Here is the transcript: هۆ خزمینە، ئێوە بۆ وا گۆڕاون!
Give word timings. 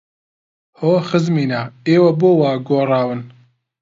هۆ 0.79 0.91
خزمینە، 1.07 1.61
ئێوە 1.87 2.11
بۆ 2.19 2.29
وا 2.39 2.53
گۆڕاون! 2.67 3.21